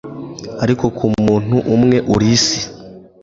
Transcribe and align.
ariko 0.63 0.85
ku 0.97 1.05
muntu 1.23 1.55
umwe 1.75 1.97
uri 2.13 2.27
isi 2.35 2.59